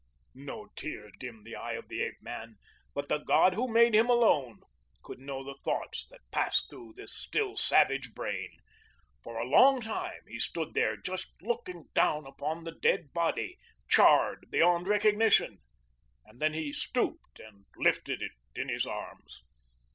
[0.33, 2.55] No tear dimmed the eye of the ape man,
[2.95, 4.61] but the God who made him alone
[5.03, 8.49] could know the thoughts that passed through that still half savage brain.
[9.23, 14.49] For a long time he stood there just looking down upon the dead body, charred
[14.49, 15.59] beyond recognition,
[16.25, 19.43] and then he stooped and lifted it in his arms.